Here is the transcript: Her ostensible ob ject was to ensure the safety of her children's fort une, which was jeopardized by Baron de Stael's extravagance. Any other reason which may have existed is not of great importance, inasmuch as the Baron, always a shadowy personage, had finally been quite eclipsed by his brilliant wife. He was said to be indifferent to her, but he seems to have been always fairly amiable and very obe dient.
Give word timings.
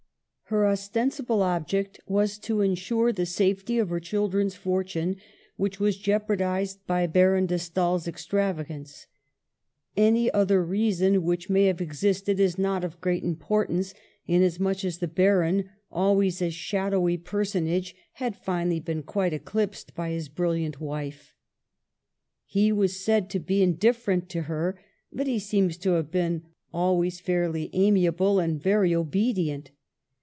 Her 0.45 0.67
ostensible 0.67 1.43
ob 1.43 1.65
ject 1.65 2.01
was 2.07 2.37
to 2.39 2.59
ensure 2.59 3.13
the 3.13 3.25
safety 3.25 3.77
of 3.79 3.87
her 3.87 4.01
children's 4.01 4.53
fort 4.53 4.97
une, 4.97 5.15
which 5.55 5.79
was 5.79 5.95
jeopardized 5.97 6.85
by 6.85 7.07
Baron 7.07 7.45
de 7.45 7.57
Stael's 7.57 8.05
extravagance. 8.05 9.07
Any 9.95 10.29
other 10.31 10.61
reason 10.61 11.23
which 11.23 11.49
may 11.49 11.67
have 11.67 11.79
existed 11.79 12.37
is 12.37 12.57
not 12.57 12.83
of 12.83 12.99
great 12.99 13.23
importance, 13.23 13.93
inasmuch 14.27 14.83
as 14.83 14.97
the 14.97 15.07
Baron, 15.07 15.69
always 15.89 16.41
a 16.41 16.49
shadowy 16.49 17.15
personage, 17.15 17.95
had 18.15 18.35
finally 18.35 18.81
been 18.81 19.03
quite 19.03 19.31
eclipsed 19.31 19.95
by 19.95 20.09
his 20.09 20.27
brilliant 20.27 20.81
wife. 20.81 21.33
He 22.45 22.73
was 22.73 22.99
said 22.99 23.29
to 23.29 23.39
be 23.39 23.63
indifferent 23.63 24.27
to 24.31 24.41
her, 24.41 24.77
but 25.13 25.27
he 25.27 25.39
seems 25.39 25.77
to 25.77 25.91
have 25.91 26.11
been 26.11 26.43
always 26.73 27.21
fairly 27.21 27.69
amiable 27.71 28.39
and 28.39 28.61
very 28.61 28.93
obe 28.93 29.13
dient. 29.35 29.69